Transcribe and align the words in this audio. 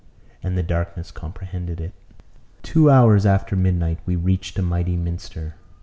And 0.41 0.57
the 0.57 0.63
darkness 0.63 1.11
comprehended 1.11 1.79
it. 1.79 1.93
Two 2.63 2.89
hours 2.89 3.23
after 3.23 3.55
midnight 3.55 3.99
we 4.03 4.15
reached 4.15 4.57
a 4.57 4.63
mighty 4.63 4.95
minster. 4.97 5.53